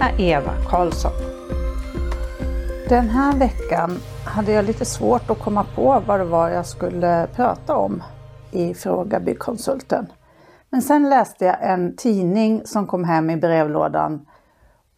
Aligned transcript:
är 0.00 0.20
Eva 0.20 0.52
Karlsson. 0.70 1.12
Den 2.88 3.08
här 3.08 3.36
veckan 3.36 3.98
hade 4.24 4.52
jag 4.52 4.64
lite 4.64 4.84
svårt 4.84 5.30
att 5.30 5.38
komma 5.38 5.66
på 5.74 6.02
vad 6.06 6.20
det 6.20 6.24
var 6.24 6.48
jag 6.48 6.66
skulle 6.66 7.26
prata 7.34 7.76
om 7.76 8.02
i 8.50 8.74
Fråga 8.74 9.20
Byggkonsulten. 9.20 10.06
Men 10.70 10.82
sen 10.82 11.10
läste 11.10 11.44
jag 11.44 11.56
en 11.60 11.96
tidning 11.96 12.62
som 12.66 12.86
kom 12.86 13.04
hem 13.04 13.30
i 13.30 13.36
brevlådan 13.36 14.26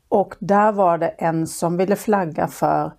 och 0.09 0.35
där 0.39 0.73
var 0.73 0.99
det 0.99 1.09
en 1.09 1.47
som 1.47 1.77
ville 1.77 1.97
flagga 1.97 2.49
för 2.49 2.93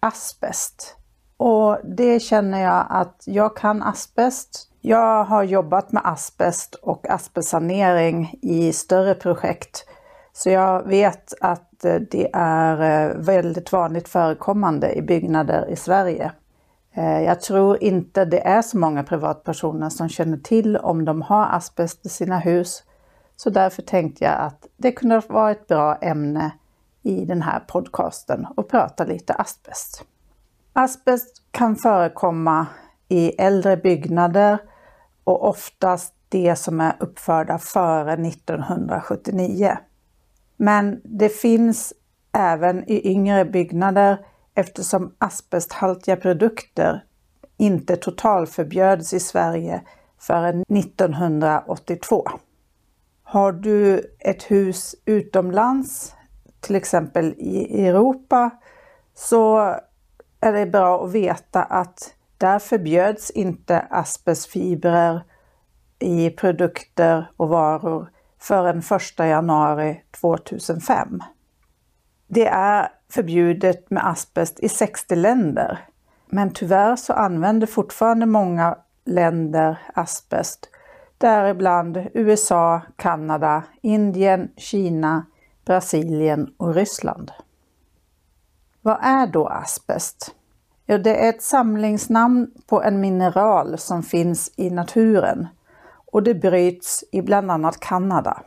asbest. 0.00 0.96
Och 1.36 1.78
det 1.84 2.20
känner 2.20 2.62
jag 2.62 2.86
att 2.88 3.22
jag 3.26 3.56
kan 3.56 3.82
asbest. 3.82 4.70
Jag 4.80 5.24
har 5.24 5.42
jobbat 5.42 5.92
med 5.92 6.02
asbest 6.04 6.74
och 6.74 7.10
asbestsanering 7.10 8.38
i 8.42 8.72
större 8.72 9.14
projekt. 9.14 9.86
Så 10.36 10.50
jag 10.50 10.82
vet 10.82 11.34
att 11.40 11.84
eh, 11.84 11.94
det 11.94 12.30
är 12.32 13.08
eh, 13.10 13.16
väldigt 13.16 13.72
vanligt 13.72 14.08
förekommande 14.08 14.92
i 14.92 15.02
byggnader 15.02 15.70
i 15.70 15.76
Sverige. 15.76 16.32
Eh, 16.92 17.22
jag 17.22 17.40
tror 17.40 17.82
inte 17.82 18.24
det 18.24 18.46
är 18.46 18.62
så 18.62 18.78
många 18.78 19.04
privatpersoner 19.04 19.88
som 19.90 20.08
känner 20.08 20.36
till 20.36 20.76
om 20.76 21.04
de 21.04 21.22
har 21.22 21.46
asbest 21.56 22.06
i 22.06 22.08
sina 22.08 22.38
hus. 22.38 22.82
Så 23.36 23.50
därför 23.50 23.82
tänkte 23.82 24.24
jag 24.24 24.34
att 24.40 24.66
det 24.76 24.92
kunde 24.92 25.22
vara 25.28 25.50
ett 25.50 25.66
bra 25.66 25.96
ämne 25.96 26.50
i 27.02 27.24
den 27.24 27.42
här 27.42 27.60
podcasten 27.66 28.46
och 28.56 28.68
prata 28.68 29.04
lite 29.04 29.34
asbest. 29.34 30.04
Asbest 30.72 31.42
kan 31.50 31.76
förekomma 31.76 32.66
i 33.08 33.28
äldre 33.28 33.76
byggnader 33.76 34.58
och 35.24 35.48
oftast 35.48 36.14
det 36.28 36.56
som 36.56 36.80
är 36.80 36.96
uppförda 37.00 37.58
före 37.58 38.12
1979. 38.12 39.76
Men 40.56 41.00
det 41.04 41.28
finns 41.28 41.92
även 42.32 42.90
i 42.90 43.10
yngre 43.10 43.44
byggnader 43.44 44.26
eftersom 44.54 45.14
asbesthaltiga 45.18 46.16
produkter 46.16 47.04
inte 47.56 47.96
totalförbjöds 47.96 49.12
i 49.12 49.20
Sverige 49.20 49.82
förrän 50.18 50.64
1982. 50.68 52.24
Har 53.22 53.52
du 53.52 54.02
ett 54.18 54.50
hus 54.50 54.94
utomlands, 55.04 56.14
till 56.60 56.76
exempel 56.76 57.34
i 57.38 57.86
Europa, 57.86 58.50
så 59.14 59.58
är 60.40 60.52
det 60.52 60.66
bra 60.66 61.04
att 61.04 61.12
veta 61.12 61.62
att 61.62 62.14
där 62.38 62.58
förbjöds 62.58 63.30
inte 63.30 63.80
asbestfibrer 63.80 65.22
i 65.98 66.30
produkter 66.30 67.30
och 67.36 67.48
varor 67.48 68.10
förrän 68.38 68.78
1 68.78 69.18
januari 69.18 70.02
2005. 70.20 71.22
Det 72.28 72.46
är 72.46 72.88
förbjudet 73.08 73.90
med 73.90 74.08
asbest 74.08 74.60
i 74.60 74.68
60 74.68 75.16
länder, 75.16 75.78
men 76.26 76.50
tyvärr 76.50 76.96
så 76.96 77.12
använder 77.12 77.66
fortfarande 77.66 78.26
många 78.26 78.78
länder 79.04 79.78
asbest, 79.94 80.68
däribland 81.18 82.06
USA, 82.14 82.80
Kanada, 82.96 83.62
Indien, 83.80 84.48
Kina, 84.56 85.26
Brasilien 85.64 86.54
och 86.56 86.74
Ryssland. 86.74 87.32
Vad 88.82 88.98
är 89.02 89.26
då 89.26 89.46
asbest? 89.46 90.34
Ja, 90.86 90.98
det 90.98 91.24
är 91.24 91.28
ett 91.28 91.42
samlingsnamn 91.42 92.50
på 92.66 92.82
en 92.82 93.00
mineral 93.00 93.78
som 93.78 94.02
finns 94.02 94.52
i 94.56 94.70
naturen 94.70 95.48
och 96.16 96.22
det 96.22 96.34
bryts 96.34 97.04
i 97.12 97.22
bland 97.22 97.50
annat 97.50 97.80
Kanada. 97.80 98.42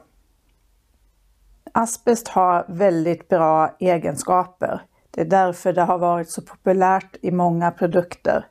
Asbest 1.74 2.28
har 2.28 2.66
väldigt 2.68 3.28
bra 3.28 3.76
egenskaper. 3.80 4.82
Det 5.12 5.22
är 5.22 5.26
därför 5.26 5.74
det 5.74 5.82
har 5.82 5.98
varit 5.98 6.30
så 6.30 6.42
populärt 6.42 7.16
i 7.22 7.32
många 7.32 7.72
produkter. 7.72 8.46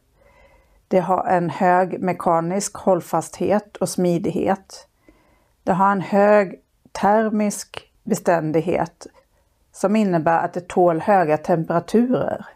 Det 0.89 0.99
har 0.99 1.27
en 1.27 1.51
hög 1.51 2.01
mekanisk 2.01 2.77
hållfasthet 2.77 3.77
och 3.77 3.89
smidighet. 3.89 4.89
Det 5.63 5.73
har 5.73 5.93
en 5.93 6.01
hög 6.01 6.61
termisk 6.93 7.93
beständighet 8.05 9.07
som 9.73 9.97
innebär 9.97 10.45
att 10.45 10.53
det 10.53 10.69
tål 10.69 11.01
höga 11.01 11.37
temperaturer. 11.37 12.47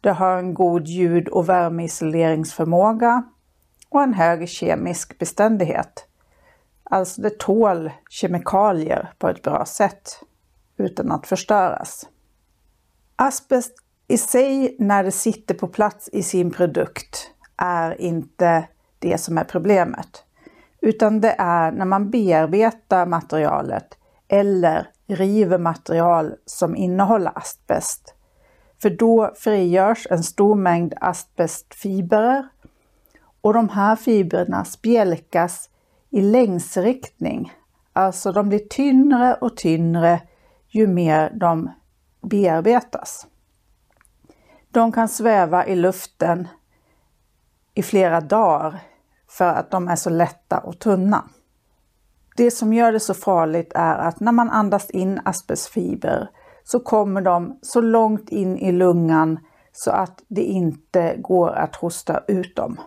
Det 0.00 0.12
har 0.12 0.38
en 0.38 0.54
god 0.54 0.86
ljud 0.86 1.28
och 1.28 1.48
värmeisoleringsförmåga 1.48 3.22
och 3.94 4.02
en 4.02 4.14
hög 4.14 4.48
kemisk 4.48 5.18
beständighet. 5.18 6.06
Alltså 6.84 7.22
det 7.22 7.38
tål 7.38 7.90
kemikalier 8.10 9.12
på 9.18 9.28
ett 9.28 9.42
bra 9.42 9.64
sätt 9.64 10.22
utan 10.76 11.12
att 11.12 11.26
förstöras. 11.26 12.08
Asbest 13.16 13.72
i 14.08 14.18
sig 14.18 14.76
när 14.78 15.04
det 15.04 15.10
sitter 15.10 15.54
på 15.54 15.68
plats 15.68 16.08
i 16.12 16.22
sin 16.22 16.50
produkt 16.50 17.30
är 17.56 18.00
inte 18.00 18.68
det 18.98 19.18
som 19.18 19.38
är 19.38 19.44
problemet. 19.44 20.24
Utan 20.80 21.20
det 21.20 21.34
är 21.38 21.72
när 21.72 21.84
man 21.84 22.10
bearbetar 22.10 23.06
materialet 23.06 23.98
eller 24.28 24.88
river 25.06 25.58
material 25.58 26.34
som 26.46 26.76
innehåller 26.76 27.38
asbest. 27.38 28.14
För 28.82 28.90
då 28.90 29.34
frigörs 29.36 30.06
en 30.10 30.22
stor 30.22 30.54
mängd 30.54 30.94
asbestfibrer 31.00 32.48
och 33.44 33.54
de 33.54 33.68
här 33.68 33.96
fibrerna 33.96 34.64
spjälkas 34.64 35.70
i 36.10 36.20
längsriktning. 36.20 37.52
Alltså 37.92 38.32
de 38.32 38.48
blir 38.48 38.58
tynnre 38.58 39.34
och 39.34 39.56
tynnre 39.56 40.20
ju 40.68 40.86
mer 40.86 41.30
de 41.40 41.70
bearbetas. 42.22 43.26
De 44.70 44.92
kan 44.92 45.08
sväva 45.08 45.66
i 45.66 45.76
luften 45.76 46.48
i 47.74 47.82
flera 47.82 48.20
dagar 48.20 48.80
för 49.28 49.48
att 49.48 49.70
de 49.70 49.88
är 49.88 49.96
så 49.96 50.10
lätta 50.10 50.58
och 50.58 50.78
tunna. 50.78 51.24
Det 52.36 52.50
som 52.50 52.72
gör 52.72 52.92
det 52.92 53.00
så 53.00 53.14
farligt 53.14 53.72
är 53.74 53.98
att 53.98 54.20
när 54.20 54.32
man 54.32 54.50
andas 54.50 54.90
in 54.90 55.20
asbestfiber 55.24 56.30
så 56.62 56.80
kommer 56.80 57.20
de 57.20 57.58
så 57.62 57.80
långt 57.80 58.28
in 58.28 58.58
i 58.58 58.72
lungan 58.72 59.38
så 59.72 59.90
att 59.90 60.22
det 60.28 60.44
inte 60.44 61.16
går 61.18 61.50
att 61.50 61.76
hosta 61.76 62.20
ut 62.28 62.56
dem. 62.56 62.80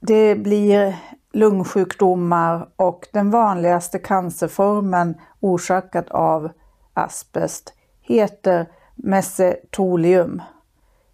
Det 0.00 0.34
blir 0.34 0.96
lungsjukdomar 1.32 2.68
och 2.76 3.08
den 3.12 3.30
vanligaste 3.30 3.98
cancerformen 3.98 5.20
orsakad 5.40 6.08
av 6.10 6.50
asbest 6.94 7.74
heter 8.00 8.66
mesotelium. 8.94 10.42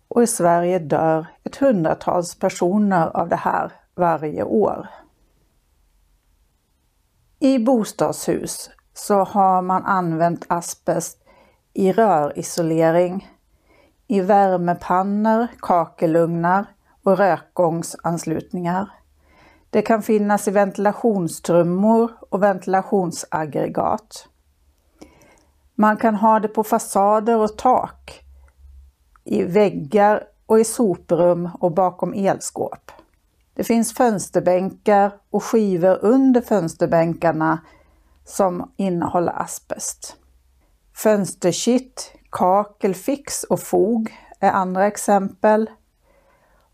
Och 0.08 0.22
i 0.22 0.26
Sverige 0.26 0.78
dör 0.78 1.26
ett 1.44 1.56
hundratals 1.56 2.38
personer 2.38 3.16
av 3.16 3.28
det 3.28 3.36
här 3.36 3.72
varje 3.94 4.42
år. 4.42 4.88
I 7.38 7.58
bostadshus 7.58 8.70
så 8.94 9.24
har 9.24 9.62
man 9.62 9.84
använt 9.84 10.44
asbest 10.48 11.24
i 11.72 11.92
rörisolering, 11.92 13.28
i 14.06 14.20
värmepannor, 14.20 15.46
kakelugnar 15.60 16.73
och 17.04 17.18
rökgångsanslutningar. 17.18 18.90
Det 19.70 19.82
kan 19.82 20.02
finnas 20.02 20.48
i 20.48 20.50
ventilationstrummor 20.50 22.12
och 22.30 22.42
ventilationsaggregat. 22.42 24.28
Man 25.74 25.96
kan 25.96 26.14
ha 26.14 26.40
det 26.40 26.48
på 26.48 26.64
fasader 26.64 27.38
och 27.38 27.58
tak, 27.58 28.24
i 29.24 29.42
väggar 29.42 30.24
och 30.46 30.60
i 30.60 30.64
soprum 30.64 31.48
och 31.60 31.72
bakom 31.72 32.12
elskåp. 32.14 32.90
Det 33.54 33.64
finns 33.64 33.94
fönsterbänkar 33.94 35.12
och 35.30 35.44
skivor 35.44 35.98
under 36.02 36.40
fönsterbänkarna 36.40 37.58
som 38.24 38.72
innehåller 38.76 39.42
asbest. 39.42 40.16
Fönsterkitt, 40.94 42.12
kakel, 42.30 42.94
fix 42.94 43.44
och 43.44 43.60
fog 43.60 44.14
är 44.40 44.50
andra 44.50 44.86
exempel. 44.86 45.70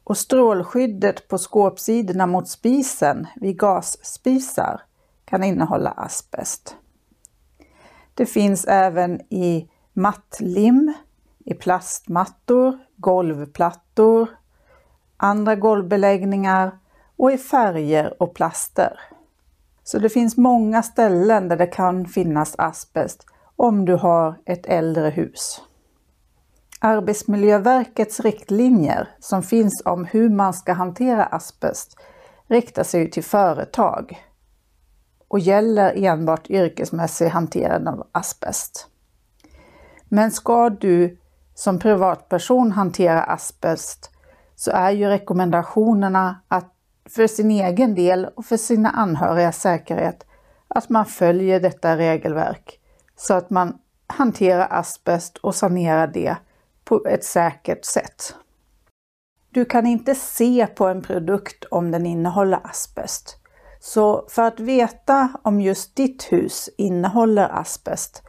Och 0.05 0.17
strålskyddet 0.17 1.29
på 1.29 1.39
skåpsidorna 1.39 2.27
mot 2.27 2.49
spisen 2.49 3.27
vid 3.37 3.59
gasspisar 3.59 4.81
kan 5.25 5.45
innehålla 5.45 5.91
asbest. 5.91 6.77
Det 8.15 8.27
finns 8.27 8.65
även 8.65 9.21
i 9.21 9.71
mattlim, 9.93 10.93
i 11.45 11.55
plastmattor, 11.55 12.79
golvplattor, 12.97 14.29
andra 15.17 15.57
golvbeläggningar 15.57 16.79
och 17.17 17.33
i 17.33 17.39
färger 17.39 18.23
och 18.23 18.35
plaster. 18.35 19.01
Så 19.83 19.99
det 19.99 20.09
finns 20.09 20.37
många 20.37 20.83
ställen 20.83 21.49
där 21.49 21.57
det 21.57 21.67
kan 21.67 22.07
finnas 22.07 22.55
asbest 22.59 23.27
om 23.57 23.85
du 23.85 23.95
har 23.95 24.41
ett 24.45 24.67
äldre 24.67 25.11
hus. 25.11 25.63
Arbetsmiljöverkets 26.83 28.21
riktlinjer 28.21 29.09
som 29.19 29.43
finns 29.43 29.83
om 29.85 30.05
hur 30.05 30.29
man 30.29 30.55
ska 30.55 30.73
hantera 30.73 31.25
asbest 31.25 31.97
riktar 32.49 32.83
sig 32.83 33.11
till 33.11 33.25
företag 33.25 34.25
och 35.29 35.39
gäller 35.39 36.05
enbart 36.05 36.51
yrkesmässig 36.51 37.29
hantering 37.29 37.89
av 37.89 38.07
asbest. 38.13 38.89
Men 40.09 40.31
ska 40.31 40.71
du 40.71 41.19
som 41.55 41.79
privatperson 41.79 42.73
hantera 42.73 43.23
asbest 43.23 44.11
så 44.57 44.71
är 44.71 44.91
ju 44.91 45.07
rekommendationerna 45.07 46.41
att 46.49 46.75
för 47.09 47.27
sin 47.27 47.51
egen 47.51 47.95
del 47.95 48.25
och 48.25 48.45
för 48.45 48.57
sina 48.57 48.91
anhörigas 48.91 49.61
säkerhet 49.61 50.27
att 50.69 50.89
man 50.89 51.07
följer 51.07 51.61
detta 51.61 51.97
regelverk 51.97 52.81
så 53.17 53.35
att 53.35 53.51
man 53.51 53.79
hanterar 54.07 54.69
asbest 54.71 55.39
och 55.39 55.55
sanerar 55.55 56.07
det 56.07 56.37
på 56.91 57.03
ett 57.07 57.25
säkert 57.25 57.85
sätt. 57.85 58.35
Du 59.51 59.65
kan 59.65 59.87
inte 59.87 60.15
se 60.15 60.67
på 60.67 60.87
en 60.87 61.03
produkt 61.03 61.65
om 61.65 61.91
den 61.91 62.07
innehåller 62.07 62.61
asbest. 62.65 63.37
Så 63.81 64.27
för 64.29 64.43
att 64.43 64.61
veta 64.61 65.33
om 65.43 65.61
just 65.61 65.97
ditt 65.97 66.33
hus 66.33 66.71
innehåller 66.77 67.59
asbest 67.61 68.23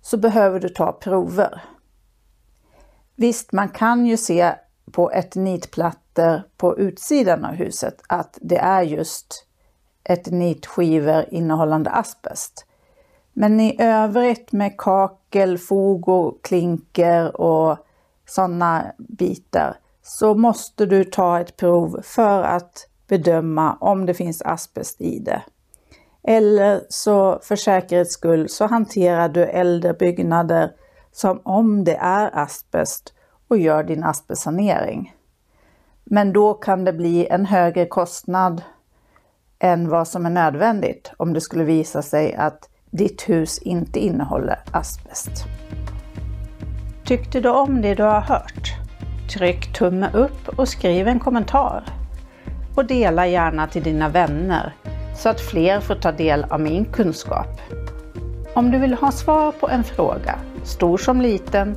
så 0.00 0.16
behöver 0.16 0.60
du 0.60 0.68
ta 0.68 0.92
prover. 0.92 1.62
Visst, 3.16 3.52
man 3.52 3.68
kan 3.68 4.06
ju 4.06 4.16
se 4.16 4.54
på 4.92 5.12
eternitplattor 5.12 6.42
på 6.56 6.78
utsidan 6.78 7.44
av 7.44 7.54
huset 7.54 8.02
att 8.08 8.38
det 8.40 8.58
är 8.58 8.82
just 8.82 9.46
eternitskivor 10.04 11.24
innehållande 11.30 11.90
asbest. 11.90 12.66
Men 13.34 13.60
i 13.60 13.76
övrigt 13.78 14.52
med 14.52 14.76
kakel, 14.78 15.58
fog 15.58 16.08
och 16.08 16.44
klinker 16.44 17.40
och 17.40 17.78
sådana 18.26 18.92
bitar 18.98 19.76
så 20.02 20.34
måste 20.34 20.86
du 20.86 21.04
ta 21.04 21.40
ett 21.40 21.56
prov 21.56 22.00
för 22.02 22.42
att 22.42 22.88
bedöma 23.08 23.76
om 23.80 24.06
det 24.06 24.14
finns 24.14 24.42
asbest 24.42 25.00
i 25.00 25.18
det. 25.18 25.42
Eller 26.22 26.80
så 26.88 27.38
för 27.42 27.56
säkerhets 27.56 28.12
skull 28.12 28.48
så 28.48 28.66
hanterar 28.66 29.28
du 29.28 29.44
äldre 29.44 29.94
byggnader 29.94 30.72
som 31.12 31.40
om 31.42 31.84
det 31.84 31.96
är 31.96 32.38
asbest 32.38 33.14
och 33.48 33.58
gör 33.58 33.84
din 33.84 34.04
asbestsanering. 34.04 35.14
Men 36.04 36.32
då 36.32 36.54
kan 36.54 36.84
det 36.84 36.92
bli 36.92 37.26
en 37.26 37.46
högre 37.46 37.86
kostnad 37.86 38.62
än 39.58 39.88
vad 39.88 40.08
som 40.08 40.26
är 40.26 40.30
nödvändigt 40.30 41.10
om 41.16 41.32
det 41.32 41.40
skulle 41.40 41.64
visa 41.64 42.02
sig 42.02 42.34
att 42.34 42.68
ditt 42.94 43.28
hus 43.28 43.58
inte 43.58 44.00
innehåller 44.00 44.58
asbest. 44.70 45.44
Tyckte 47.04 47.40
du 47.40 47.48
om 47.48 47.82
det 47.82 47.94
du 47.94 48.02
har 48.02 48.20
hört? 48.20 48.74
Tryck 49.32 49.72
tumme 49.72 50.10
upp 50.12 50.48
och 50.48 50.68
skriv 50.68 51.08
en 51.08 51.20
kommentar. 51.20 51.84
Och 52.74 52.86
dela 52.86 53.26
gärna 53.26 53.66
till 53.66 53.82
dina 53.82 54.08
vänner 54.08 54.74
så 55.16 55.28
att 55.28 55.40
fler 55.40 55.80
får 55.80 55.94
ta 55.94 56.12
del 56.12 56.44
av 56.44 56.60
min 56.60 56.84
kunskap. 56.84 57.60
Om 58.54 58.70
du 58.70 58.78
vill 58.78 58.94
ha 58.94 59.12
svar 59.12 59.52
på 59.52 59.68
en 59.68 59.84
fråga, 59.84 60.38
stor 60.64 60.98
som 60.98 61.20
liten, 61.20 61.76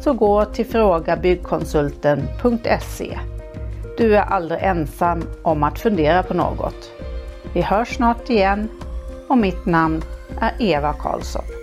så 0.00 0.12
gå 0.12 0.44
till 0.44 0.66
frågabyggkonsulten.se. 0.66 3.18
Du 3.98 4.16
är 4.16 4.22
aldrig 4.22 4.62
ensam 4.62 5.22
om 5.42 5.62
att 5.62 5.78
fundera 5.78 6.22
på 6.22 6.34
något. 6.34 6.90
Vi 7.52 7.62
hörs 7.62 7.96
snart 7.96 8.30
igen 8.30 8.68
och 9.28 9.38
mitt 9.38 9.66
namn 9.66 10.02
är 10.40 10.52
Eva 10.58 10.92
Karlsson. 10.92 11.57